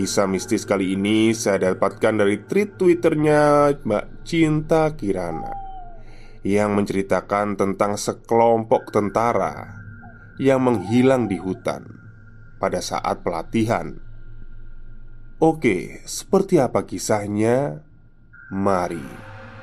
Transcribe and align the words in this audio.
Kisah 0.00 0.24
mistis 0.24 0.64
kali 0.64 0.96
ini 0.96 1.36
saya 1.36 1.76
dapatkan 1.76 2.24
dari 2.24 2.40
tweet 2.48 2.80
twitternya 2.80 3.68
Mbak 3.84 4.24
Cinta 4.24 4.88
Kirana 4.96 5.52
Yang 6.40 6.70
menceritakan 6.72 7.60
tentang 7.60 8.00
sekelompok 8.00 8.96
tentara 8.96 9.76
Yang 10.40 10.60
menghilang 10.64 11.28
di 11.28 11.36
hutan 11.36 11.84
Pada 12.56 12.80
saat 12.80 13.20
pelatihan. 13.20 14.00
Oke, 15.36 16.00
seperti 16.08 16.56
apa 16.56 16.88
kisahnya? 16.88 17.84
Mari 18.56 19.04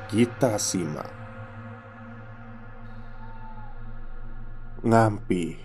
kita 0.05 0.61
simak. 0.61 1.09
Ngampi 4.85 5.57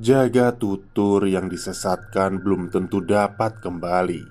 Jaga 0.00 0.56
tutur 0.56 1.28
yang 1.28 1.52
disesatkan 1.52 2.40
belum 2.40 2.72
tentu 2.72 3.04
dapat 3.04 3.60
kembali. 3.60 4.24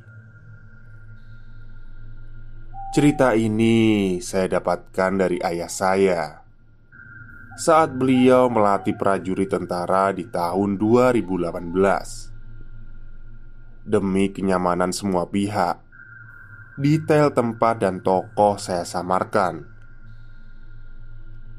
Cerita 2.90 3.38
ini 3.38 4.18
saya 4.18 4.58
dapatkan 4.58 5.12
dari 5.14 5.38
ayah 5.46 5.70
saya 5.70 6.42
saat 7.54 7.94
beliau 7.94 8.50
melatih 8.50 8.98
prajurit 8.98 9.54
tentara 9.54 10.10
di 10.10 10.26
tahun 10.26 10.82
2018. 10.82 11.38
Demi 13.86 14.34
kenyamanan 14.34 14.90
semua 14.90 15.30
pihak, 15.30 15.86
detail 16.82 17.30
tempat 17.30 17.86
dan 17.86 18.02
tokoh 18.02 18.58
saya 18.58 18.90
samarkan. 18.90 19.70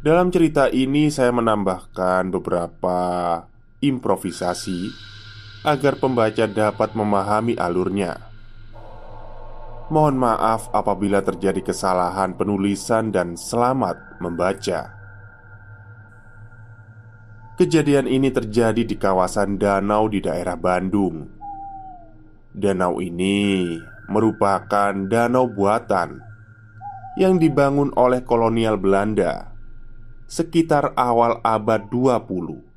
Dalam 0.03 0.34
cerita 0.34 0.66
ini, 0.66 1.15
saya 1.15 1.31
menambahkan 1.31 2.32
beberapa 2.32 2.98
improvisasi 3.80 4.92
agar 5.64 5.96
pembaca 5.96 6.44
dapat 6.44 6.92
memahami 6.96 7.56
alurnya. 7.56 8.16
Mohon 9.91 10.16
maaf 10.22 10.70
apabila 10.70 11.18
terjadi 11.18 11.66
kesalahan 11.66 12.38
penulisan 12.38 13.10
dan 13.10 13.34
selamat 13.34 14.22
membaca. 14.22 14.94
Kejadian 17.58 18.06
ini 18.08 18.30
terjadi 18.32 18.86
di 18.86 18.96
kawasan 18.96 19.60
danau 19.60 20.08
di 20.08 20.22
daerah 20.22 20.56
Bandung. 20.56 21.28
Danau 22.54 23.02
ini 23.02 23.76
merupakan 24.08 24.94
danau 24.94 25.50
buatan 25.50 26.22
yang 27.18 27.36
dibangun 27.36 27.91
oleh 27.98 28.22
kolonial 28.22 28.78
Belanda 28.78 29.50
sekitar 30.30 30.94
awal 30.94 31.42
abad 31.42 31.91
20 31.91 32.69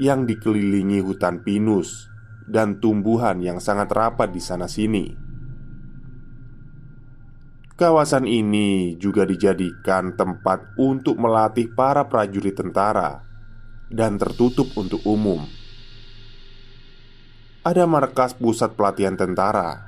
yang 0.00 0.24
dikelilingi 0.24 1.04
hutan 1.04 1.44
pinus 1.44 2.08
dan 2.48 2.80
tumbuhan 2.80 3.44
yang 3.44 3.60
sangat 3.60 3.92
rapat 3.92 4.32
di 4.32 4.40
sana-sini. 4.40 5.12
Kawasan 7.76 8.24
ini 8.24 8.96
juga 8.96 9.28
dijadikan 9.28 10.16
tempat 10.16 10.72
untuk 10.80 11.20
melatih 11.20 11.68
para 11.76 12.08
prajurit 12.08 12.56
tentara 12.56 13.24
dan 13.92 14.16
tertutup 14.16 14.72
untuk 14.76 15.04
umum. 15.04 15.44
Ada 17.60 17.84
markas 17.84 18.32
pusat 18.32 18.72
pelatihan 18.72 19.20
tentara 19.20 19.84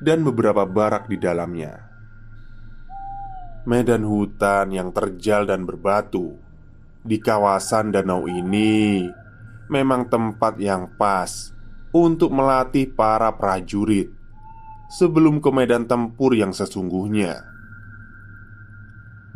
dan 0.00 0.24
beberapa 0.24 0.64
barak 0.64 1.04
di 1.08 1.20
dalamnya. 1.20 1.84
Medan 3.68 4.08
hutan 4.08 4.72
yang 4.72 4.92
terjal 4.96 5.44
dan 5.44 5.68
berbatu 5.68 6.48
di 7.04 7.16
kawasan 7.20 7.88
danau 7.88 8.28
ini 8.28 9.08
memang 9.68 10.08
tempat 10.08 10.56
yang 10.56 10.88
pas 10.96 11.52
untuk 11.92 12.32
melatih 12.32 12.88
para 12.92 13.32
prajurit 13.36 14.12
sebelum 14.88 15.44
ke 15.44 15.48
medan 15.52 15.84
tempur 15.84 16.32
yang 16.32 16.52
sesungguhnya. 16.52 17.44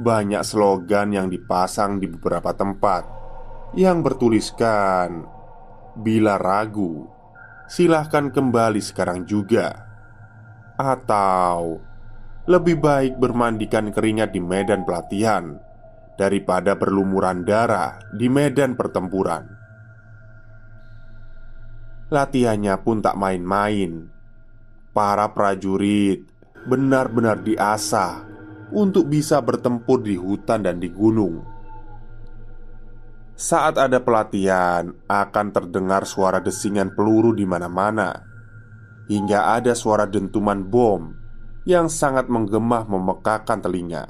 Banyak 0.00 0.42
slogan 0.42 1.12
yang 1.12 1.28
dipasang 1.28 2.00
di 2.00 2.08
beberapa 2.08 2.56
tempat 2.56 3.04
yang 3.76 4.00
bertuliskan 4.00 5.24
"Bila 6.00 6.40
ragu, 6.40 7.06
silahkan 7.68 8.32
kembali 8.32 8.80
sekarang 8.80 9.28
juga." 9.28 9.88
Atau 10.80 11.84
lebih 12.48 12.80
baik 12.80 13.22
bermandikan 13.22 13.94
keringat 13.94 14.34
di 14.34 14.40
medan 14.42 14.82
pelatihan 14.82 15.60
daripada 16.18 16.74
berlumuran 16.74 17.46
darah 17.46 18.02
di 18.10 18.26
medan 18.26 18.74
pertempuran. 18.74 19.61
Latihannya 22.12 22.76
pun 22.84 23.00
tak 23.00 23.16
main-main. 23.16 24.12
Para 24.92 25.32
prajurit 25.32 26.28
benar-benar 26.68 27.40
diasah 27.40 28.28
untuk 28.68 29.08
bisa 29.08 29.40
bertempur 29.40 30.04
di 30.04 30.20
hutan 30.20 30.60
dan 30.60 30.76
di 30.76 30.92
gunung. 30.92 31.40
Saat 33.32 33.80
ada 33.80 33.96
pelatihan, 34.04 34.92
akan 35.08 35.46
terdengar 35.56 36.04
suara 36.04 36.36
desingan 36.36 36.92
peluru 36.92 37.32
di 37.32 37.48
mana-mana, 37.48 38.12
hingga 39.08 39.56
ada 39.56 39.72
suara 39.72 40.04
dentuman 40.04 40.60
bom 40.60 41.16
yang 41.64 41.88
sangat 41.88 42.28
menggema 42.28 42.84
memekakan 42.84 43.64
telinga. 43.64 44.04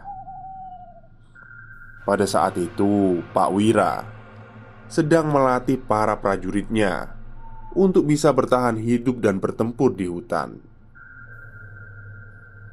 Pada 2.03 2.27
saat 2.27 2.59
itu, 2.59 3.23
Pak 3.31 3.51
Wira 3.55 4.03
sedang 4.91 5.31
melatih 5.31 5.79
para 5.79 6.19
prajuritnya 6.19 7.22
untuk 7.75 8.09
bisa 8.09 8.31
bertahan 8.33 8.77
hidup 8.77 9.21
dan 9.25 9.41
bertempur 9.41 9.97
di 9.97 10.07
hutan. 10.07 10.61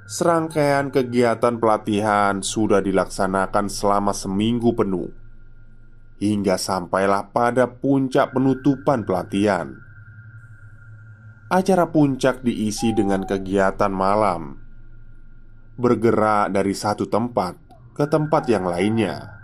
Serangkaian 0.09 0.89
kegiatan 0.89 1.61
pelatihan 1.61 2.41
sudah 2.41 2.81
dilaksanakan 2.81 3.69
selama 3.69 4.09
seminggu 4.09 4.73
penuh, 4.73 5.13
hingga 6.17 6.57
sampailah 6.57 7.29
pada 7.29 7.69
puncak 7.69 8.33
penutupan 8.33 9.05
pelatihan. 9.05 9.77
Acara 11.49 11.89
puncak 11.89 12.41
diisi 12.41 12.93
dengan 12.93 13.25
kegiatan 13.25 13.93
malam, 13.93 14.57
bergerak 15.77 16.53
dari 16.53 16.73
satu 16.73 17.05
tempat 17.05 17.57
ke 17.93 18.05
tempat 18.09 18.49
yang 18.49 18.65
lainnya. 18.65 19.39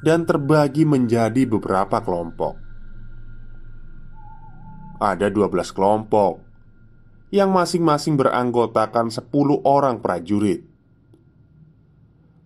dan 0.00 0.24
terbagi 0.24 0.88
menjadi 0.88 1.44
beberapa 1.44 2.00
kelompok. 2.00 2.69
Ada 5.00 5.32
12 5.32 5.72
kelompok 5.72 6.44
yang 7.32 7.54
masing-masing 7.54 8.20
beranggotakan 8.20 9.08
10 9.08 9.32
orang 9.64 10.04
prajurit. 10.04 10.66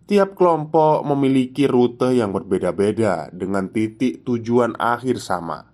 Tiap 0.04 0.36
kelompok 0.36 1.00
memiliki 1.02 1.64
rute 1.64 2.12
yang 2.12 2.30
berbeda-beda 2.30 3.32
dengan 3.32 3.72
titik 3.72 4.20
tujuan 4.22 4.76
akhir 4.76 5.16
sama, 5.16 5.72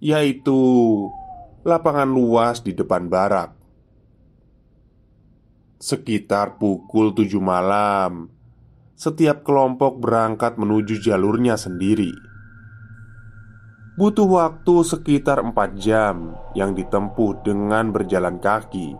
yaitu 0.00 0.56
lapangan 1.62 2.08
luas 2.08 2.64
di 2.64 2.72
depan 2.72 3.12
barak. 3.12 3.52
Sekitar 5.76 6.56
pukul 6.56 7.12
7 7.12 7.36
malam, 7.44 8.32
setiap 8.96 9.44
kelompok 9.44 10.00
berangkat 10.00 10.56
menuju 10.56 11.04
jalurnya 11.04 11.60
sendiri. 11.60 12.23
Butuh 13.94 14.26
waktu 14.26 14.74
sekitar 14.82 15.38
4 15.38 15.54
jam 15.78 16.34
yang 16.58 16.74
ditempuh 16.74 17.46
dengan 17.46 17.94
berjalan 17.94 18.42
kaki 18.42 18.90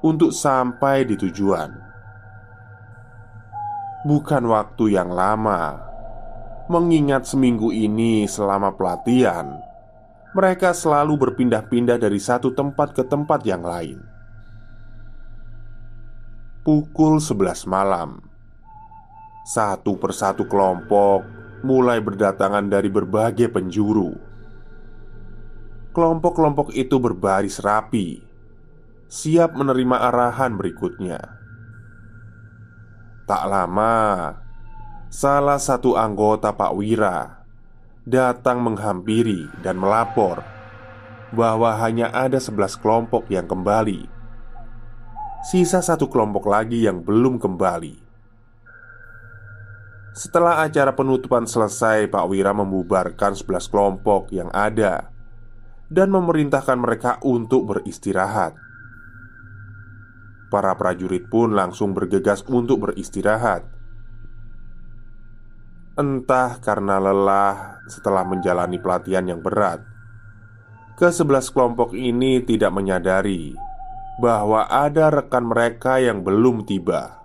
untuk 0.00 0.32
sampai 0.32 1.04
di 1.04 1.20
tujuan 1.20 1.92
bukan 4.02 4.50
waktu 4.50 4.98
yang 4.98 5.10
lama. 5.10 5.78
Mengingat 6.70 7.26
seminggu 7.26 7.74
ini 7.74 8.26
selama 8.30 8.74
pelatihan, 8.74 9.58
mereka 10.32 10.70
selalu 10.70 11.18
berpindah-pindah 11.18 11.98
dari 11.98 12.22
satu 12.22 12.54
tempat 12.54 12.94
ke 12.94 13.02
tempat 13.02 13.42
yang 13.42 13.66
lain. 13.66 13.98
Pukul 16.62 17.18
11 17.18 17.66
malam, 17.66 18.22
satu 19.42 19.98
persatu 19.98 20.46
kelompok 20.46 21.26
mulai 21.62 22.02
berdatangan 22.02 22.66
dari 22.66 22.90
berbagai 22.90 23.50
penjuru. 23.50 24.14
Kelompok-kelompok 25.94 26.74
itu 26.74 26.98
berbaris 26.98 27.62
rapi, 27.62 28.22
siap 29.06 29.54
menerima 29.54 29.96
arahan 30.08 30.58
berikutnya. 30.58 31.20
Tak 33.28 33.44
lama, 33.46 33.96
salah 35.08 35.60
satu 35.62 35.94
anggota 35.94 36.50
Pak 36.52 36.72
Wira 36.74 37.42
datang 38.02 38.58
menghampiri 38.66 39.46
dan 39.62 39.78
melapor 39.78 40.42
bahwa 41.30 41.70
hanya 41.78 42.10
ada 42.10 42.42
11 42.42 42.74
kelompok 42.82 43.30
yang 43.30 43.46
kembali. 43.46 44.10
Sisa 45.46 45.78
satu 45.82 46.10
kelompok 46.10 46.50
lagi 46.50 46.86
yang 46.86 47.02
belum 47.02 47.38
kembali. 47.38 48.01
Setelah 50.12 50.60
acara 50.60 50.92
penutupan 50.92 51.48
selesai, 51.48 52.04
Pak 52.12 52.28
Wira 52.28 52.52
membubarkan 52.52 53.32
11 53.32 53.72
kelompok 53.72 54.28
yang 54.28 54.52
ada 54.52 55.08
dan 55.88 56.12
memerintahkan 56.12 56.76
mereka 56.76 57.16
untuk 57.24 57.72
beristirahat. 57.72 58.52
Para 60.52 60.76
prajurit 60.76 61.32
pun 61.32 61.56
langsung 61.56 61.96
bergegas 61.96 62.44
untuk 62.44 62.84
beristirahat. 62.84 63.64
Entah 65.96 66.60
karena 66.60 67.00
lelah 67.00 67.80
setelah 67.88 68.24
menjalani 68.28 68.76
pelatihan 68.76 69.24
yang 69.24 69.40
berat, 69.40 69.80
kesebelas 71.00 71.48
kelompok 71.48 71.96
ini 71.96 72.44
tidak 72.44 72.68
menyadari 72.68 73.56
bahwa 74.20 74.68
ada 74.68 75.08
rekan 75.08 75.48
mereka 75.48 75.96
yang 76.04 76.20
belum 76.20 76.68
tiba. 76.68 77.21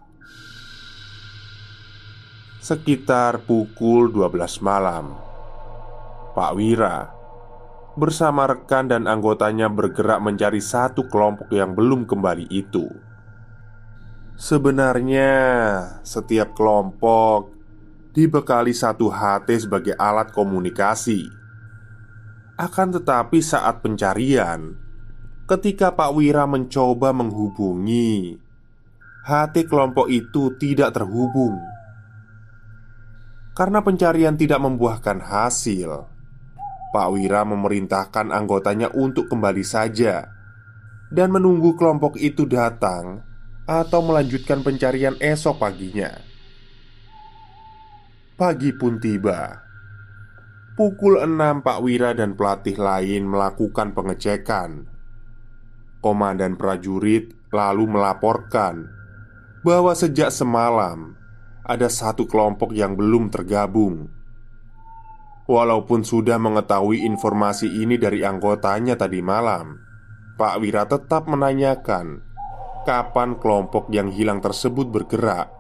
Sekitar 2.57 3.45
pukul 3.45 4.09
12 4.09 4.65
malam, 4.65 5.13
Pak 6.33 6.51
Wira 6.57 7.06
bersama 7.94 8.50
rekan 8.50 8.89
dan 8.89 9.06
anggotanya 9.06 9.69
bergerak 9.69 10.18
mencari 10.18 10.57
satu 10.57 11.06
kelompok 11.06 11.54
yang 11.54 11.77
belum 11.77 12.09
kembali 12.09 12.50
itu. 12.50 12.89
Sebenarnya, 14.33 15.38
setiap 16.01 16.57
kelompok 16.57 17.54
dibekali 18.18 18.74
satu 18.74 19.13
HT 19.13 19.69
sebagai 19.69 19.94
alat 19.94 20.33
komunikasi. 20.33 21.30
Akan 22.57 22.89
tetapi, 22.89 23.38
saat 23.38 23.86
pencarian, 23.86 24.74
ketika 25.45 25.94
Pak 25.94 26.10
Wira 26.10 26.50
mencoba 26.50 27.13
menghubungi, 27.13 28.33
HT 29.30 29.69
kelompok 29.69 30.10
itu 30.10 30.57
tidak 30.57 30.98
terhubung 30.98 31.76
karena 33.57 33.81
pencarian 33.81 34.38
tidak 34.38 34.62
membuahkan 34.62 35.18
hasil. 35.18 36.06
Pak 36.94 37.07
Wira 37.09 37.42
memerintahkan 37.42 38.30
anggotanya 38.30 38.94
untuk 38.94 39.33
kembali 39.33 39.65
saja 39.65 40.30
dan 41.09 41.33
menunggu 41.33 41.74
kelompok 41.74 42.21
itu 42.21 42.45
datang 42.45 43.25
atau 43.65 44.00
melanjutkan 44.06 44.62
pencarian 44.62 45.18
esok 45.18 45.57
paginya. 45.57 46.13
Pagi 48.38 48.69
pun 48.77 49.01
tiba. 49.01 49.65
Pukul 50.77 51.18
6 51.25 51.65
Pak 51.65 51.80
Wira 51.81 52.13
dan 52.13 52.38
pelatih 52.38 52.77
lain 52.77 53.25
melakukan 53.25 53.98
pengecekan. 53.98 54.86
Komandan 55.98 56.53
prajurit 56.53 57.33
lalu 57.50 57.89
melaporkan 57.89 58.86
bahwa 59.65 59.98
sejak 59.98 60.30
semalam 60.30 61.18
ada 61.68 61.92
satu 61.92 62.24
kelompok 62.24 62.72
yang 62.72 62.96
belum 62.96 63.28
tergabung. 63.28 64.08
Walaupun 65.48 66.04
sudah 66.08 66.40
mengetahui 66.40 67.04
informasi 67.04 67.68
ini 67.84 68.00
dari 68.00 68.24
anggotanya 68.24 68.96
tadi 68.96 69.19
malam, 69.19 69.80
Pak 70.40 70.56
Wira 70.64 70.88
tetap 70.88 71.28
menanyakan 71.28 72.24
kapan 72.88 73.36
kelompok 73.36 73.92
yang 73.92 74.08
hilang 74.08 74.40
tersebut 74.40 74.88
bergerak 74.88 75.52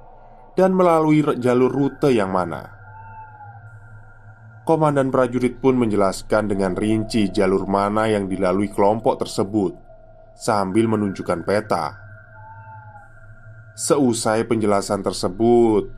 dan 0.55 0.71
melalui 0.71 1.23
jalur 1.39 1.67
rute 1.67 2.11
yang 2.15 2.31
mana. 2.31 2.71
Komandan 4.67 5.11
prajurit 5.11 5.63
pun 5.63 5.79
menjelaskan 5.79 6.51
dengan 6.51 6.75
rinci 6.75 7.31
jalur 7.31 7.63
mana 7.67 8.11
yang 8.11 8.27
dilalui 8.27 8.67
kelompok 8.67 9.23
tersebut 9.23 9.71
sambil 10.35 10.91
menunjukkan 10.91 11.47
peta. 11.47 11.95
Seusai 13.77 14.43
penjelasan 14.43 15.01
tersebut, 15.01 15.96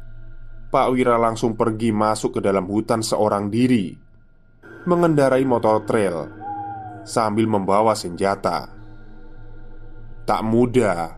Pak 0.69 0.94
Wira 0.94 1.18
langsung 1.18 1.57
pergi 1.57 1.89
masuk 1.89 2.38
ke 2.38 2.42
dalam 2.45 2.69
hutan 2.69 3.01
seorang 3.01 3.49
diri, 3.49 3.90
mengendarai 4.85 5.42
motor 5.42 5.81
trail 5.81 6.30
sambil 7.02 7.49
membawa 7.49 7.97
senjata. 7.97 8.69
Tak 10.30 10.42
mudah 10.45 11.18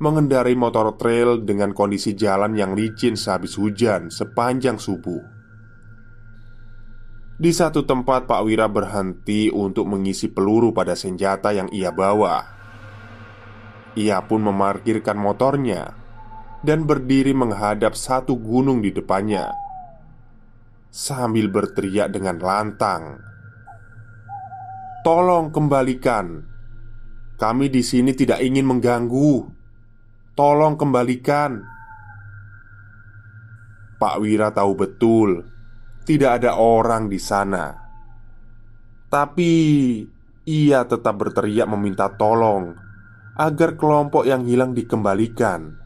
mengendarai 0.00 0.56
motor 0.56 0.96
trail 0.96 1.44
dengan 1.44 1.76
kondisi 1.76 2.16
jalan 2.16 2.56
yang 2.56 2.72
licin 2.72 3.20
sehabis 3.20 3.60
hujan 3.60 4.08
sepanjang 4.08 4.80
subuh. 4.80 5.20
Di 7.36 7.52
satu 7.52 7.84
tempat, 7.84 8.24
Pak 8.24 8.48
Wira 8.48 8.64
berhenti 8.64 9.52
untuk 9.52 9.92
mengisi 9.92 10.32
peluru 10.32 10.72
pada 10.72 10.96
senjata 10.96 11.52
yang 11.52 11.68
ia 11.68 11.92
bawa. 11.92 12.48
Ia 13.92 14.24
pun 14.24 14.40
memarkirkan 14.40 15.20
motornya 15.20 16.05
dan 16.66 16.82
berdiri 16.82 17.30
menghadap 17.30 17.94
satu 17.94 18.34
gunung 18.34 18.82
di 18.82 18.90
depannya 18.90 19.54
sambil 20.90 21.46
berteriak 21.46 22.10
dengan 22.10 22.42
lantang, 22.42 23.22
"Tolong 25.06 25.54
kembalikan! 25.54 26.42
Kami 27.38 27.70
di 27.70 27.86
sini 27.86 28.10
tidak 28.16 28.42
ingin 28.42 28.66
mengganggu." 28.66 29.56
Tolong 30.36 30.76
kembalikan 30.76 31.64
Pak 33.96 34.20
Wira 34.20 34.52
tahu 34.52 34.76
betul 34.76 35.48
Tidak 36.04 36.28
ada 36.28 36.60
orang 36.60 37.08
di 37.08 37.16
sana 37.16 37.72
Tapi 39.08 39.52
Ia 40.44 40.84
tetap 40.84 41.16
berteriak 41.16 41.64
meminta 41.72 42.12
tolong 42.12 42.76
Agar 43.40 43.80
kelompok 43.80 44.28
yang 44.28 44.44
hilang 44.44 44.76
dikembalikan 44.76 45.85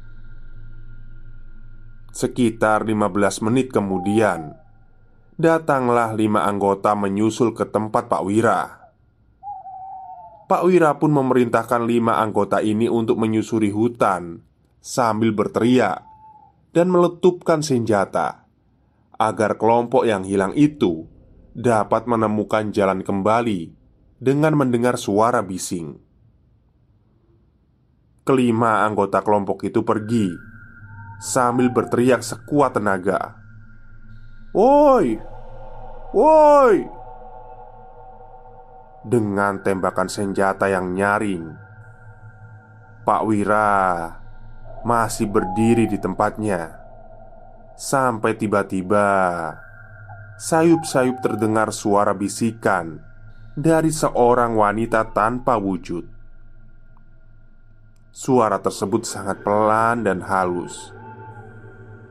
Sekitar 2.20 2.84
15 2.84 3.48
menit 3.48 3.72
kemudian 3.72 4.52
Datanglah 5.40 6.12
lima 6.12 6.44
anggota 6.44 6.92
menyusul 6.92 7.56
ke 7.56 7.64
tempat 7.64 8.12
Pak 8.12 8.22
Wira 8.28 8.60
Pak 10.44 10.62
Wira 10.68 11.00
pun 11.00 11.16
memerintahkan 11.16 11.88
lima 11.88 12.20
anggota 12.20 12.60
ini 12.60 12.92
untuk 12.92 13.16
menyusuri 13.16 13.72
hutan 13.72 14.44
sambil 14.84 15.32
berteriak 15.32 16.04
dan 16.76 16.92
meletupkan 16.92 17.64
senjata 17.64 18.44
agar 19.16 19.56
kelompok 19.56 20.04
yang 20.04 20.20
hilang 20.20 20.52
itu 20.52 21.08
dapat 21.56 22.04
menemukan 22.04 22.68
jalan 22.68 23.00
kembali 23.00 23.72
dengan 24.20 24.60
mendengar 24.60 25.00
suara 25.00 25.40
bising. 25.40 25.96
Kelima 28.28 28.84
anggota 28.84 29.24
kelompok 29.24 29.64
itu 29.64 29.80
pergi 29.80 30.49
sambil 31.20 31.68
berteriak 31.68 32.24
sekuat 32.24 32.80
tenaga. 32.80 33.36
Woi, 34.56 35.20
woi, 36.16 36.76
dengan 39.04 39.60
tembakan 39.60 40.08
senjata 40.08 40.66
yang 40.66 40.96
nyaring. 40.96 41.54
Pak 43.04 43.22
Wira 43.28 44.10
masih 44.80 45.28
berdiri 45.28 45.84
di 45.84 46.00
tempatnya 46.00 46.80
sampai 47.76 48.36
tiba-tiba 48.36 49.08
sayup-sayup 50.40 51.20
terdengar 51.20 51.72
suara 51.72 52.12
bisikan 52.16 53.00
dari 53.56 53.92
seorang 53.92 54.56
wanita 54.56 55.12
tanpa 55.12 55.56
wujud. 55.56 56.04
Suara 58.12 58.60
tersebut 58.60 59.08
sangat 59.08 59.40
pelan 59.40 60.04
dan 60.04 60.20
halus, 60.20 60.92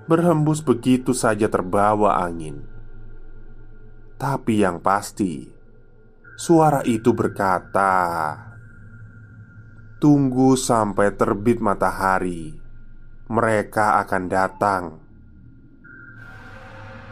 berhembus 0.10 0.66
begitu 0.66 1.14
saja 1.14 1.46
terbawa 1.46 2.18
angin. 2.26 2.66
Tapi 4.18 4.66
yang 4.66 4.82
pasti, 4.82 5.46
suara 6.34 6.82
itu 6.82 7.14
berkata, 7.14 8.34
"Tunggu 10.02 10.58
sampai 10.58 11.14
terbit 11.14 11.62
matahari, 11.62 12.58
mereka 13.30 14.02
akan 14.02 14.24
datang." 14.26 14.84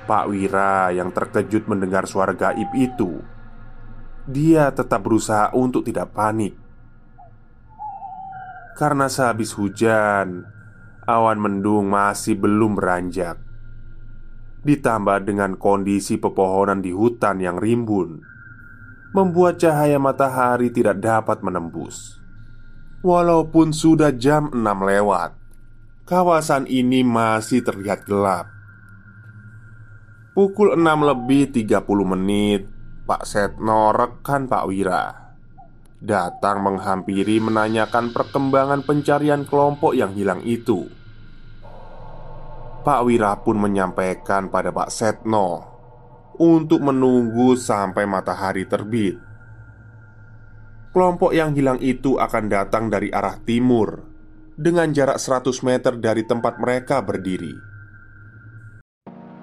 Pak 0.10 0.26
Wira 0.34 0.90
yang 0.90 1.14
terkejut 1.14 1.70
mendengar 1.70 2.10
suara 2.10 2.34
gaib 2.34 2.74
itu, 2.74 3.22
dia 4.26 4.74
tetap 4.74 5.06
berusaha 5.06 5.54
untuk 5.54 5.86
tidak 5.86 6.18
panik. 6.18 6.58
Karena 8.74 9.06
sehabis 9.06 9.54
hujan, 9.54 10.57
awan 11.08 11.40
mendung 11.40 11.88
masih 11.88 12.36
belum 12.36 12.76
beranjak. 12.76 13.40
Ditambah 14.68 15.24
dengan 15.24 15.56
kondisi 15.56 16.20
pepohonan 16.20 16.84
di 16.84 16.92
hutan 16.92 17.40
yang 17.40 17.56
rimbun, 17.56 18.20
membuat 19.16 19.64
cahaya 19.64 19.96
matahari 19.98 20.68
tidak 20.68 21.00
dapat 21.00 21.40
menembus. 21.40 22.20
Walaupun 23.00 23.72
sudah 23.72 24.12
jam 24.12 24.52
6 24.52 24.60
lewat, 24.62 25.32
kawasan 26.04 26.68
ini 26.68 27.08
masih 27.08 27.64
terlihat 27.64 28.04
gelap. 28.04 28.52
Pukul 30.36 30.76
6 30.76 30.84
lebih 30.84 31.50
30 31.50 31.88
menit 32.04 32.68
Pak 33.08 33.24
Setno 33.26 33.90
rekan 33.96 34.46
Pak 34.46 34.64
Wira 34.70 35.27
Datang 35.98 36.62
menghampiri 36.62 37.42
menanyakan 37.42 38.14
perkembangan 38.14 38.86
pencarian 38.86 39.50
kelompok 39.50 39.98
yang 39.98 40.14
hilang 40.14 40.46
itu 40.46 40.86
Pak 42.86 43.02
Wira 43.02 43.34
pun 43.42 43.58
menyampaikan 43.58 44.54
pada 44.54 44.70
Pak 44.70 44.94
Setno 44.94 45.66
Untuk 46.38 46.86
menunggu 46.86 47.58
sampai 47.58 48.06
matahari 48.06 48.70
terbit 48.70 49.18
Kelompok 50.94 51.34
yang 51.34 51.58
hilang 51.58 51.82
itu 51.82 52.22
akan 52.22 52.46
datang 52.46 52.94
dari 52.94 53.10
arah 53.10 53.42
timur 53.42 54.06
Dengan 54.54 54.94
jarak 54.94 55.18
100 55.18 55.50
meter 55.66 55.98
dari 55.98 56.22
tempat 56.30 56.62
mereka 56.62 57.02
berdiri 57.02 57.78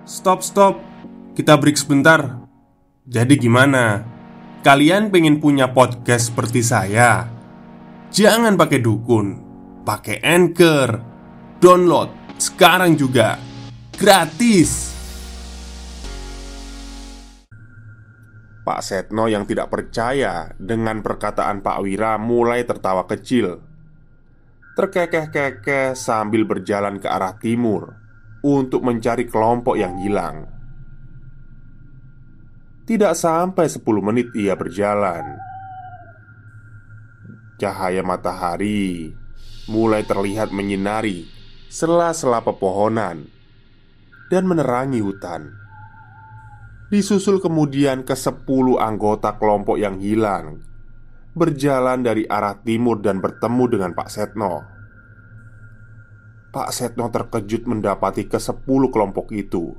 Stop, 0.05 0.45
stop. 0.45 0.77
Kita 1.33 1.57
break 1.57 1.81
sebentar. 1.81 2.45
Jadi 3.09 3.41
gimana? 3.41 4.14
Kalian 4.65 5.13
pengen 5.13 5.45
punya 5.45 5.77
podcast 5.77 6.33
seperti 6.33 6.65
saya? 6.65 7.29
Jangan 8.09 8.57
pakai 8.57 8.81
dukun, 8.81 9.37
pakai 9.85 10.25
Anchor. 10.25 10.89
Download 11.61 12.09
sekarang 12.41 12.97
juga. 12.97 13.37
Gratis. 13.93 14.89
Pak 18.65 18.81
Setno 18.81 19.29
yang 19.29 19.45
tidak 19.45 19.69
percaya 19.69 20.49
dengan 20.57 21.05
perkataan 21.05 21.61
Pak 21.61 21.85
Wira 21.85 22.17
mulai 22.17 22.65
tertawa 22.65 23.05
kecil 23.05 23.61
Terkekeh-kekeh 24.81 25.93
sambil 25.93 26.49
berjalan 26.49 26.97
ke 26.97 27.07
arah 27.13 27.37
timur 27.37 28.01
untuk 28.41 28.81
mencari 28.81 29.29
kelompok 29.29 29.77
yang 29.77 30.01
hilang. 30.01 30.54
Tidak 32.85 33.17
sampai 33.17 33.65
10 33.65 33.81
menit 34.05 34.29
ia 34.37 34.53
berjalan. 34.53 35.41
Cahaya 37.57 38.05
matahari 38.05 39.17
mulai 39.73 40.05
terlihat 40.05 40.53
menyinari 40.53 41.25
sela-sela 41.73 42.45
pepohonan 42.45 43.25
dan 44.29 44.45
menerangi 44.45 45.01
hutan. 45.01 45.57
Disusul 46.93 47.41
kemudian 47.41 48.05
ke 48.05 48.13
sepuluh 48.13 48.77
anggota 48.77 49.41
kelompok 49.41 49.81
yang 49.81 49.97
hilang 49.99 50.61
Berjalan 51.33 52.05
dari 52.05 52.29
arah 52.29 52.61
timur 52.61 53.01
dan 53.01 53.19
bertemu 53.25 53.65
dengan 53.67 53.91
Pak 53.97 54.09
Setno 54.13 54.55
Pak 56.53 56.71
Setno 56.71 57.09
terkejut 57.11 57.67
mendapati 57.67 58.29
ke 58.31 58.39
sepuluh 58.39 58.93
kelompok 58.93 59.33
itu 59.35 59.75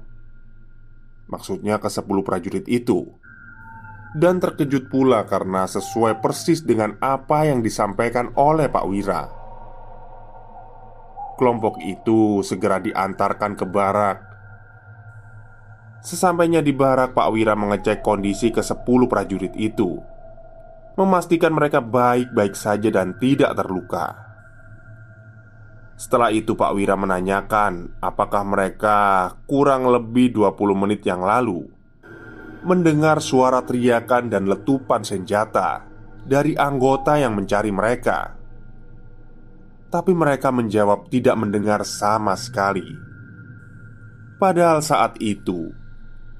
Maksudnya 1.25 1.81
ke 1.81 1.89
sepuluh 1.89 2.21
prajurit 2.21 2.65
itu. 2.69 3.09
Dan 4.15 4.39
terkejut 4.39 4.87
pula 4.87 5.27
karena 5.27 5.67
sesuai 5.67 6.23
persis 6.23 6.63
dengan 6.63 6.95
apa 7.03 7.49
yang 7.49 7.59
disampaikan 7.59 8.31
oleh 8.39 8.71
Pak 8.71 8.85
Wira. 8.87 9.23
Kelompok 11.35 11.83
itu 11.83 12.39
segera 12.45 12.79
diantarkan 12.79 13.59
ke 13.59 13.65
barak. 13.67 14.17
Sesampainya 15.99 16.63
di 16.63 16.71
barak 16.71 17.11
Pak 17.11 17.27
Wira 17.33 17.57
mengecek 17.59 17.99
kondisi 17.99 18.55
ke 18.55 18.63
sepuluh 18.63 19.11
prajurit 19.11 19.51
itu. 19.59 19.99
Memastikan 20.95 21.51
mereka 21.51 21.83
baik-baik 21.83 22.55
saja 22.55 22.87
dan 22.87 23.19
tidak 23.19 23.51
terluka 23.59 24.25
setelah 25.95 26.27
itu 26.27 26.59
Pak 26.59 26.75
Wira 26.75 26.99
menanyakan 26.99 28.03
apakah 28.03 28.43
mereka 28.43 29.31
kurang 29.47 29.87
lebih 29.87 30.35
20 30.35 30.75
menit 30.75 31.07
yang 31.07 31.23
lalu? 31.23 31.71
Mendengar 32.67 33.23
suara 33.23 33.63
teriakan 33.63 34.27
dan 34.27 34.43
letupan 34.49 35.05
senjata 35.07 35.87
Dari 36.25 36.57
anggota 36.57 37.15
yang 37.15 37.37
mencari 37.37 37.71
mereka. 37.71 38.33
Tapi 39.87 40.11
mereka 40.11 40.51
menjawab 40.51 41.07
tidak 41.07 41.37
mendengar 41.39 41.87
sama 41.87 42.35
sekali. 42.35 42.83
Padahal 44.35 44.83
saat 44.83 45.15
itu 45.23 45.71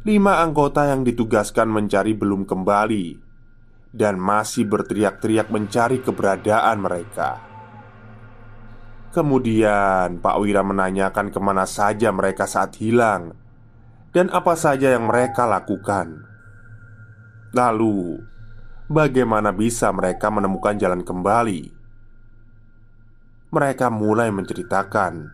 Lima 0.04 0.44
anggota 0.44 0.84
yang 0.84 1.08
ditugaskan 1.08 1.72
mencari 1.72 2.12
belum 2.12 2.44
kembali 2.44 3.06
Dan 3.96 4.20
masih 4.20 4.68
berteriak-teriak 4.68 5.48
mencari 5.48 6.04
keberadaan 6.04 6.84
mereka 6.84 7.55
Kemudian 9.16 10.20
Pak 10.20 10.36
Wira 10.44 10.60
menanyakan 10.60 11.32
ke 11.32 11.40
mana 11.40 11.64
saja 11.64 12.12
mereka 12.12 12.44
saat 12.44 12.76
hilang 12.84 13.32
Dan 14.12 14.28
apa 14.28 14.60
saja 14.60 14.92
yang 14.92 15.08
mereka 15.08 15.48
lakukan. 15.48 16.28
Lalu 17.56 18.20
Bagaimana 18.92 19.56
bisa 19.56 19.88
mereka 19.96 20.28
menemukan 20.28 20.76
jalan 20.76 21.08
kembali? 21.08 21.72
Mereka 23.56 23.88
mulai 23.88 24.36
menceritakan. 24.36 25.32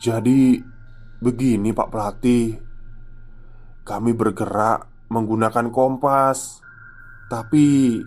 Jadi 0.00 0.64
Begini 1.20 1.76
Pak 1.76 1.88
Pelatih. 1.92 2.48
Kami 3.84 4.16
bergerak 4.16 4.88
menggunakan 5.12 5.68
kompas 5.68 6.64
Tapi 7.28 8.00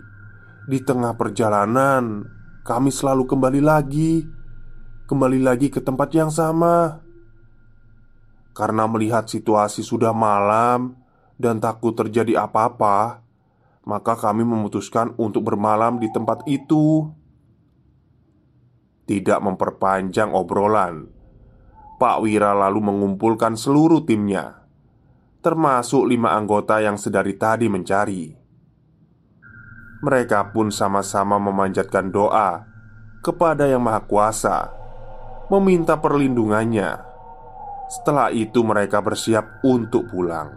Di 0.66 0.78
tengah 0.82 1.14
perjalanan 1.14 2.37
kami 2.68 2.92
selalu 2.92 3.24
kembali 3.24 3.64
lagi, 3.64 4.28
kembali 5.08 5.40
lagi 5.40 5.72
ke 5.72 5.80
tempat 5.80 6.12
yang 6.12 6.28
sama. 6.28 7.00
Karena 8.52 8.84
melihat 8.84 9.24
situasi 9.24 9.80
sudah 9.80 10.12
malam 10.12 10.92
dan 11.40 11.64
takut 11.64 11.96
terjadi 11.96 12.44
apa-apa, 12.44 13.24
maka 13.88 14.20
kami 14.20 14.44
memutuskan 14.44 15.16
untuk 15.16 15.48
bermalam 15.48 15.96
di 15.96 16.12
tempat 16.12 16.44
itu. 16.44 17.08
Tidak 19.08 19.40
memperpanjang 19.40 20.36
obrolan, 20.36 21.08
Pak 21.96 22.20
Wira 22.20 22.52
lalu 22.52 22.84
mengumpulkan 22.84 23.56
seluruh 23.56 24.04
timnya, 24.04 24.68
termasuk 25.40 26.04
lima 26.04 26.36
anggota 26.36 26.84
yang 26.84 27.00
sedari 27.00 27.32
tadi 27.32 27.72
mencari. 27.72 28.37
Mereka 29.98 30.54
pun 30.54 30.70
sama-sama 30.70 31.42
memanjatkan 31.42 32.14
doa 32.14 32.62
kepada 33.18 33.66
Yang 33.66 33.82
Maha 33.82 34.02
Kuasa, 34.06 34.58
meminta 35.50 35.98
perlindungannya. 35.98 37.02
Setelah 37.90 38.30
itu, 38.30 38.62
mereka 38.62 39.02
bersiap 39.02 39.64
untuk 39.66 40.06
pulang. 40.06 40.54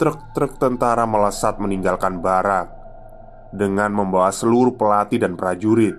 Truk-truk 0.00 0.58
tentara 0.58 1.04
melesat 1.04 1.60
meninggalkan 1.60 2.18
barak 2.18 2.72
dengan 3.54 3.94
membawa 3.94 4.34
seluruh 4.34 4.74
pelatih 4.74 5.22
dan 5.22 5.38
prajurit 5.38 5.94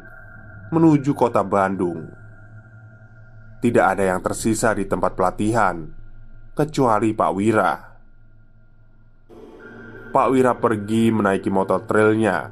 menuju 0.73 1.15
kota 1.15 1.45
Bandung. 1.45 2.11
tidak 3.63 3.97
ada 3.97 4.13
yang 4.13 4.21
tersisa 4.21 4.77
di 4.77 4.85
tempat 4.85 5.17
pelatihan 5.17 5.89
kecuali 6.53 7.17
Pak 7.17 7.31
Wira. 7.33 7.94
Pak 10.15 10.31
Wira 10.31 10.55
pergi 10.55 11.11
menaiki 11.11 11.51
motor 11.51 11.83
trailnya 11.83 12.47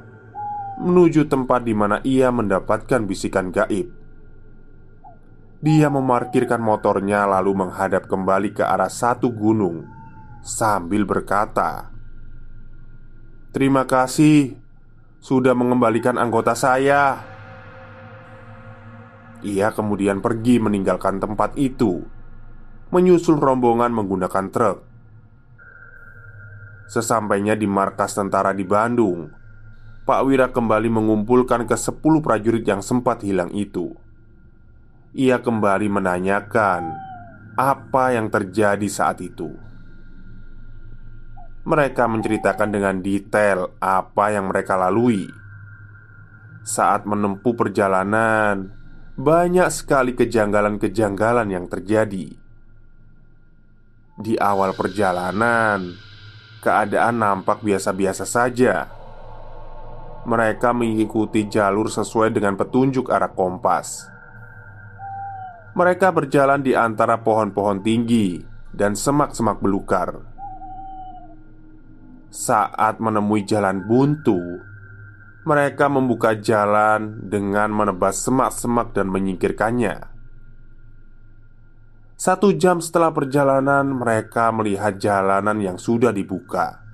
menuju 0.84 1.32
tempat 1.32 1.64
di 1.64 1.72
mana 1.72 1.96
ia 2.04 2.28
mendapatkan 2.28 3.08
bisikan 3.08 3.48
gaib. 3.48 3.88
Dia 5.64 5.88
memarkirkan 5.88 6.60
motornya 6.60 7.24
lalu 7.24 7.64
menghadap 7.64 8.04
kembali 8.04 8.52
ke 8.52 8.60
arah 8.60 8.92
satu 8.92 9.32
gunung 9.32 9.88
sambil 10.44 11.08
berkata, 11.08 11.88
"Terima 13.56 13.88
kasih 13.88 14.60
sudah 15.24 15.56
mengembalikan 15.56 16.20
anggota 16.20 16.52
saya." 16.52 17.24
Ia 19.40 19.72
kemudian 19.72 20.20
pergi 20.20 20.60
meninggalkan 20.60 21.16
tempat 21.16 21.56
itu, 21.56 22.04
menyusul 22.92 23.40
rombongan 23.40 23.88
menggunakan 23.88 24.52
truk. 24.52 24.93
Sesampainya 26.94 27.58
di 27.58 27.66
markas 27.66 28.14
tentara 28.14 28.54
di 28.54 28.62
Bandung, 28.62 29.26
Pak 30.06 30.20
Wira 30.30 30.54
kembali 30.54 30.86
mengumpulkan 30.94 31.66
ke 31.66 31.74
sepuluh 31.74 32.22
prajurit 32.22 32.62
yang 32.62 32.86
sempat 32.86 33.26
hilang 33.26 33.50
itu. 33.50 33.98
Ia 35.10 35.42
kembali 35.42 35.90
menanyakan 35.90 36.94
apa 37.58 38.14
yang 38.14 38.30
terjadi 38.30 38.86
saat 38.86 39.18
itu. 39.26 39.50
Mereka 41.66 42.06
menceritakan 42.06 42.70
dengan 42.70 43.02
detail 43.02 43.74
apa 43.82 44.30
yang 44.30 44.54
mereka 44.54 44.78
lalui 44.78 45.26
saat 46.62 47.10
menempuh 47.10 47.58
perjalanan. 47.58 48.70
Banyak 49.18 49.66
sekali 49.74 50.14
kejanggalan-kejanggalan 50.14 51.58
yang 51.58 51.66
terjadi 51.66 52.38
di 54.14 54.34
awal 54.38 54.78
perjalanan. 54.78 56.13
Keadaan 56.64 57.20
nampak 57.20 57.60
biasa-biasa 57.60 58.24
saja 58.24 58.88
mereka 60.24 60.72
mengikuti 60.72 61.44
jalur 61.44 61.92
sesuai 61.92 62.32
dengan 62.32 62.56
petunjuk 62.56 63.12
arah 63.12 63.28
kompas. 63.36 64.08
Mereka 65.76 66.08
berjalan 66.14 66.64
di 66.64 66.72
antara 66.72 67.20
pohon-pohon 67.20 67.84
tinggi 67.84 68.40
dan 68.72 68.96
semak-semak 68.96 69.60
belukar. 69.60 70.24
Saat 72.32 72.98
menemui 72.98 73.44
jalan 73.44 73.84
buntu, 73.84 74.40
mereka 75.44 75.92
membuka 75.92 76.32
jalan 76.34 77.20
dengan 77.28 77.68
menebas 77.70 78.24
semak-semak 78.24 78.96
dan 78.96 79.12
menyingkirkannya. 79.12 80.13
Satu 82.14 82.54
jam 82.54 82.78
setelah 82.78 83.10
perjalanan, 83.10 83.90
mereka 83.90 84.54
melihat 84.54 84.96
jalanan 84.98 85.58
yang 85.58 85.76
sudah 85.76 86.14
dibuka 86.14 86.84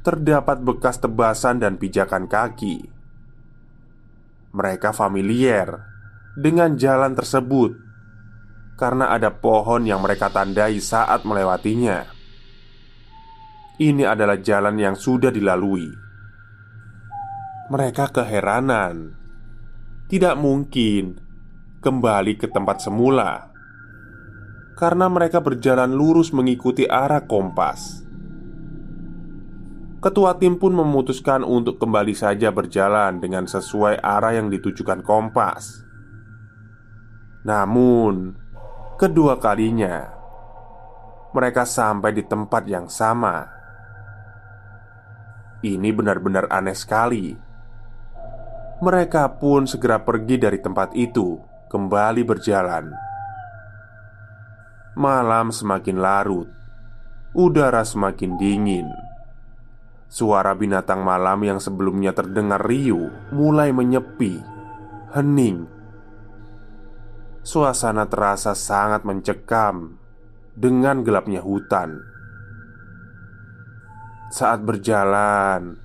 terdapat 0.00 0.64
bekas 0.64 0.96
tebasan 0.96 1.60
dan 1.60 1.76
pijakan 1.76 2.24
kaki. 2.24 2.88
Mereka 4.50 4.96
familiar 4.96 5.86
dengan 6.34 6.74
jalan 6.74 7.12
tersebut 7.12 7.76
karena 8.80 9.12
ada 9.12 9.28
pohon 9.28 9.84
yang 9.84 10.00
mereka 10.00 10.32
tandai 10.32 10.80
saat 10.80 11.22
melewatinya. 11.28 12.08
Ini 13.80 14.04
adalah 14.08 14.40
jalan 14.40 14.76
yang 14.80 14.96
sudah 14.96 15.28
dilalui. 15.28 15.88
Mereka 17.70 18.10
keheranan, 18.10 19.14
tidak 20.10 20.34
mungkin 20.40 21.20
kembali 21.80 22.34
ke 22.40 22.50
tempat 22.50 22.82
semula 22.82 23.49
karena 24.80 25.12
mereka 25.12 25.44
berjalan 25.44 25.92
lurus 25.92 26.32
mengikuti 26.32 26.88
arah 26.88 27.28
kompas. 27.28 28.00
Ketua 30.00 30.40
tim 30.40 30.56
pun 30.56 30.72
memutuskan 30.72 31.44
untuk 31.44 31.76
kembali 31.76 32.16
saja 32.16 32.48
berjalan 32.48 33.20
dengan 33.20 33.44
sesuai 33.44 34.00
arah 34.00 34.32
yang 34.32 34.48
ditujukan 34.48 35.04
kompas. 35.04 35.84
Namun, 37.44 38.32
kedua 38.96 39.36
kalinya 39.36 40.08
mereka 41.36 41.68
sampai 41.68 42.16
di 42.16 42.24
tempat 42.24 42.64
yang 42.64 42.88
sama. 42.88 43.44
Ini 45.60 45.92
benar-benar 45.92 46.48
aneh 46.48 46.72
sekali. 46.72 47.36
Mereka 48.80 49.36
pun 49.36 49.68
segera 49.68 50.00
pergi 50.00 50.40
dari 50.40 50.56
tempat 50.56 50.96
itu, 50.96 51.36
kembali 51.68 52.24
berjalan. 52.24 53.09
Malam 54.98 55.54
semakin 55.54 56.02
larut, 56.02 56.50
udara 57.30 57.86
semakin 57.86 58.34
dingin. 58.34 58.90
Suara 60.10 60.50
binatang 60.58 61.06
malam 61.06 61.46
yang 61.46 61.62
sebelumnya 61.62 62.10
terdengar 62.10 62.58
riuh 62.66 63.30
mulai 63.30 63.70
menyepi, 63.70 64.42
hening. 65.14 65.70
Suasana 67.46 68.10
terasa 68.10 68.58
sangat 68.58 69.06
mencekam 69.06 69.94
dengan 70.58 71.06
gelapnya 71.06 71.38
hutan. 71.38 72.02
Saat 74.34 74.66
berjalan, 74.66 75.78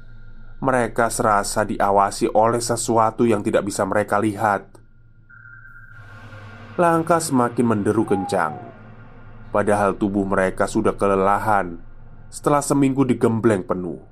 mereka 0.66 1.14
serasa 1.14 1.62
diawasi 1.62 2.34
oleh 2.34 2.58
sesuatu 2.58 3.22
yang 3.22 3.46
tidak 3.46 3.70
bisa 3.70 3.86
mereka 3.86 4.18
lihat. 4.18 4.66
Langkah 6.76 7.22
semakin 7.22 7.66
menderu 7.70 8.04
kencang, 8.04 8.75
padahal 9.56 9.96
tubuh 9.96 10.28
mereka 10.28 10.68
sudah 10.68 10.92
kelelahan 11.00 11.80
setelah 12.28 12.60
seminggu 12.60 13.08
digembleng 13.08 13.64
penuh. 13.64 14.04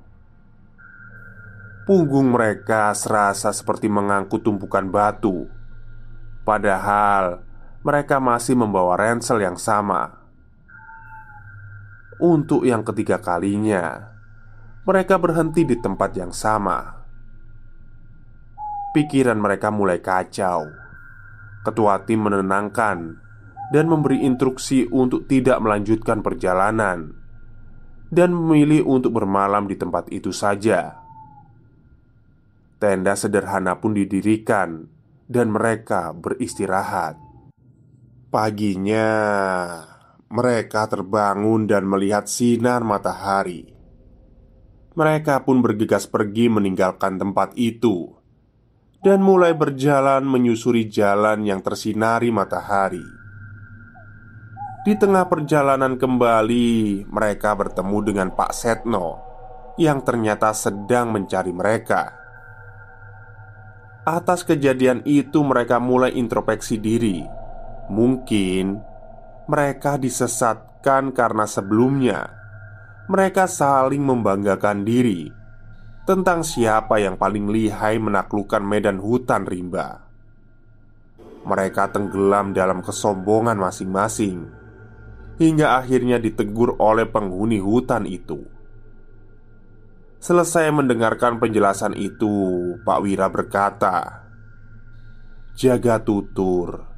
Punggung 1.84 2.32
mereka 2.32 2.96
serasa 2.96 3.52
seperti 3.52 3.92
mengangkut 3.92 4.40
tumpukan 4.40 4.88
batu, 4.88 5.44
padahal 6.48 7.44
mereka 7.84 8.16
masih 8.16 8.56
membawa 8.56 8.96
ransel 8.96 9.36
yang 9.44 9.60
sama. 9.60 10.24
Untuk 12.16 12.64
yang 12.64 12.80
ketiga 12.80 13.20
kalinya, 13.20 14.16
mereka 14.88 15.20
berhenti 15.20 15.68
di 15.68 15.76
tempat 15.76 16.16
yang 16.16 16.32
sama. 16.32 17.04
Pikiran 18.96 19.36
mereka 19.36 19.68
mulai 19.68 20.00
kacau. 20.00 20.72
Ketua 21.68 22.00
tim 22.08 22.24
menenangkan 22.24 23.23
dan 23.72 23.88
memberi 23.88 24.26
instruksi 24.26 24.90
untuk 24.92 25.30
tidak 25.30 25.62
melanjutkan 25.62 26.20
perjalanan 26.20 27.14
dan 28.14 28.30
memilih 28.30 28.84
untuk 28.86 29.16
bermalam 29.16 29.66
di 29.66 29.74
tempat 29.74 30.12
itu 30.12 30.30
saja. 30.30 31.02
Tenda 32.78 33.16
sederhana 33.16 33.80
pun 33.80 33.96
didirikan 33.96 34.86
dan 35.24 35.50
mereka 35.50 36.12
beristirahat. 36.12 37.16
Paginya, 38.28 39.10
mereka 40.28 40.90
terbangun 40.90 41.70
dan 41.70 41.86
melihat 41.86 42.26
sinar 42.28 42.82
matahari. 42.82 43.72
Mereka 44.94 45.42
pun 45.42 45.58
bergegas 45.58 46.06
pergi 46.06 46.46
meninggalkan 46.46 47.18
tempat 47.18 47.58
itu 47.58 48.14
dan 49.02 49.20
mulai 49.20 49.52
berjalan 49.52 50.22
menyusuri 50.22 50.86
jalan 50.86 51.42
yang 51.42 51.60
tersinari 51.60 52.30
matahari. 52.30 53.23
Di 54.84 54.92
tengah 55.00 55.24
perjalanan 55.32 55.96
kembali, 55.96 57.08
mereka 57.08 57.56
bertemu 57.56 57.98
dengan 58.04 58.28
Pak 58.36 58.52
Setno 58.52 59.16
yang 59.80 60.04
ternyata 60.04 60.52
sedang 60.52 61.08
mencari 61.08 61.56
mereka. 61.56 62.12
Atas 64.04 64.44
kejadian 64.44 65.00
itu, 65.08 65.40
mereka 65.40 65.80
mulai 65.80 66.12
introspeksi 66.12 66.76
diri. 66.76 67.24
Mungkin 67.88 68.76
mereka 69.48 69.96
disesatkan 69.96 71.16
karena 71.16 71.48
sebelumnya 71.48 72.28
mereka 73.08 73.48
saling 73.48 74.04
membanggakan 74.04 74.84
diri 74.84 75.32
tentang 76.04 76.44
siapa 76.44 77.00
yang 77.00 77.16
paling 77.16 77.48
lihai 77.48 77.96
menaklukkan 77.96 78.60
medan 78.60 79.00
hutan 79.00 79.48
rimba. 79.48 80.04
Mereka 81.48 81.88
tenggelam 81.88 82.52
dalam 82.52 82.84
kesombongan 82.84 83.56
masing-masing 83.56 84.63
hingga 85.38 85.78
akhirnya 85.82 86.22
ditegur 86.22 86.78
oleh 86.78 87.06
penghuni 87.08 87.58
hutan 87.58 88.06
itu. 88.06 88.46
Selesai 90.24 90.72
mendengarkan 90.72 91.36
penjelasan 91.36 91.92
itu, 92.00 92.32
Pak 92.80 92.98
Wira 93.04 93.28
berkata, 93.28 94.24
"Jaga 95.52 96.00
tutur 96.00 96.88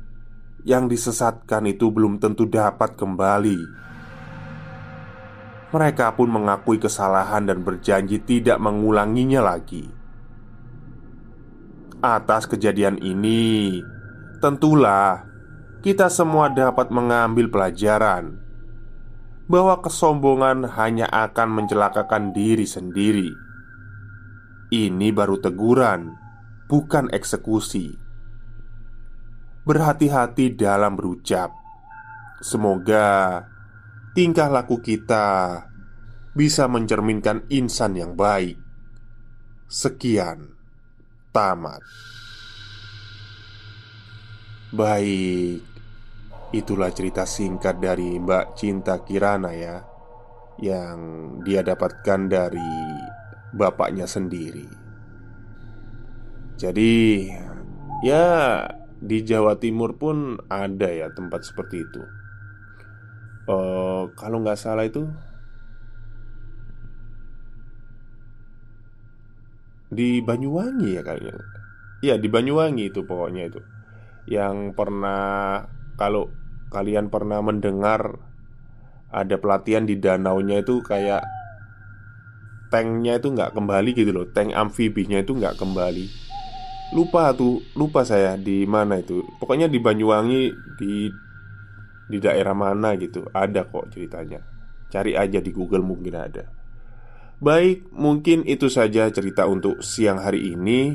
yang 0.62 0.87
disesatkan 0.87 1.66
itu 1.66 1.90
belum 1.90 2.22
tentu 2.22 2.46
dapat 2.46 2.94
kembali." 2.94 3.59
Mereka 5.75 6.14
pun 6.14 6.31
mengakui 6.31 6.79
kesalahan 6.79 7.51
dan 7.51 7.66
berjanji 7.66 8.22
tidak 8.22 8.62
mengulanginya 8.62 9.42
lagi. 9.42 9.90
Atas 11.99 12.46
kejadian 12.46 13.03
ini, 13.03 13.83
tentulah 14.38 15.27
kita 15.84 16.08
semua 16.08 16.48
dapat 16.52 16.88
mengambil 16.92 17.50
pelajaran 17.52 18.40
bahwa 19.46 19.78
kesombongan 19.78 20.66
hanya 20.74 21.06
akan 21.10 21.62
mencelakakan 21.62 22.34
diri 22.34 22.66
sendiri. 22.66 23.30
Ini 24.74 25.14
baru 25.14 25.38
teguran, 25.38 26.18
bukan 26.66 27.06
eksekusi. 27.14 27.94
Berhati-hati 29.62 30.58
dalam 30.58 30.98
berucap. 30.98 31.54
Semoga 32.42 33.42
tingkah 34.18 34.50
laku 34.50 34.82
kita 34.82 35.62
bisa 36.34 36.66
mencerminkan 36.66 37.46
insan 37.48 37.94
yang 37.94 38.18
baik. 38.18 38.58
Sekian, 39.70 40.54
tamat. 41.30 41.82
Baik, 44.66 45.62
itulah 46.50 46.90
cerita 46.90 47.22
singkat 47.22 47.79
dari 47.79 48.18
Mbak 48.18 48.59
Cinta 48.59 48.98
Kirana 48.98 49.55
ya 49.55 49.87
Yang 50.59 50.98
dia 51.46 51.62
dapatkan 51.62 52.26
dari 52.26 52.74
bapaknya 53.55 54.11
sendiri. 54.11 54.66
Jadi 56.59 57.31
ya 58.02 58.66
di 58.98 59.22
Jawa 59.22 59.55
Timur 59.62 59.94
pun 59.94 60.35
ada 60.50 60.90
ya 60.90 61.14
tempat 61.14 61.46
seperti 61.46 61.87
itu. 61.87 62.02
Uh, 63.46 64.11
Kalau 64.18 64.42
nggak 64.42 64.59
salah 64.59 64.83
itu 64.83 65.07
Di 69.94 70.18
Banyuwangi 70.26 70.98
ya 70.98 71.07
kayaknya. 71.07 71.38
Ya 72.02 72.18
di 72.18 72.26
Banyuwangi 72.26 72.90
itu 72.90 73.07
pokoknya 73.07 73.46
itu 73.46 73.62
yang 74.26 74.74
pernah 74.74 75.64
kalau 75.94 76.28
kalian 76.74 77.08
pernah 77.08 77.40
mendengar 77.40 78.18
ada 79.10 79.38
pelatihan 79.38 79.86
di 79.86 79.96
danaunya 79.96 80.60
itu 80.60 80.82
kayak 80.82 81.22
tanknya 82.68 83.22
itu 83.22 83.30
nggak 83.30 83.54
kembali 83.54 83.90
gitu 83.94 84.10
loh 84.10 84.26
tank 84.34 84.52
amfibinya 84.52 85.22
itu 85.22 85.32
nggak 85.32 85.56
kembali. 85.56 86.06
Lupa 86.94 87.34
tuh 87.34 87.62
lupa 87.74 88.06
saya 88.06 88.38
di 88.38 88.62
mana 88.66 89.02
itu. 89.02 89.22
Pokoknya 89.42 89.66
di 89.66 89.78
Banyuwangi 89.82 90.42
di 90.78 91.10
di 92.06 92.18
daerah 92.22 92.54
mana 92.54 92.94
gitu 92.94 93.26
ada 93.34 93.66
kok 93.66 93.90
ceritanya. 93.90 94.42
Cari 94.86 95.18
aja 95.18 95.42
di 95.42 95.50
Google 95.50 95.82
mungkin 95.82 96.14
ada. 96.14 96.46
Baik 97.42 97.90
mungkin 97.90 98.46
itu 98.46 98.70
saja 98.70 99.10
cerita 99.10 99.44
untuk 99.50 99.82
siang 99.82 100.22
hari 100.22 100.54
ini 100.54 100.94